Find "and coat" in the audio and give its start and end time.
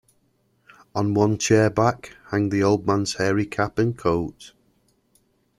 3.77-4.51